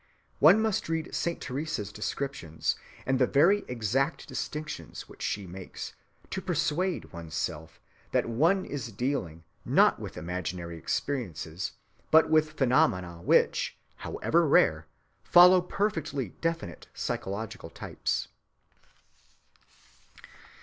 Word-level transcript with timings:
One 0.39 0.59
must 0.59 0.89
read 0.89 1.13
Saint 1.13 1.39
Teresa's 1.39 1.91
descriptions 1.91 2.75
and 3.05 3.19
the 3.19 3.27
very 3.27 3.63
exact 3.67 4.27
distinctions 4.27 5.07
which 5.07 5.21
she 5.21 5.45
makes, 5.45 5.93
to 6.31 6.41
persuade 6.41 7.13
one's 7.13 7.35
self 7.35 7.79
that 8.11 8.25
one 8.27 8.65
is 8.65 8.91
dealing, 8.91 9.43
not 9.63 9.99
with 9.99 10.17
imaginary 10.17 10.75
experiences, 10.79 11.73
but 12.09 12.31
with 12.31 12.53
phenomena 12.57 13.21
which, 13.21 13.77
however 13.97 14.47
rare, 14.47 14.87
follow 15.23 15.61
perfectly 15.61 16.29
definite 16.29 16.87
psychological 16.95 17.69
types. 17.69 18.27